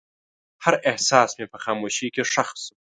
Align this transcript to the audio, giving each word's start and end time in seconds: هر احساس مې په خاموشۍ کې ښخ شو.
هر 0.63 0.75
احساس 0.89 1.29
مې 1.37 1.45
په 1.51 1.57
خاموشۍ 1.63 2.07
کې 2.15 2.23
ښخ 2.31 2.49
شو. 2.63 2.73